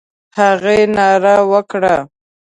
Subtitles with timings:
[0.37, 1.95] هغې ناره وکړه: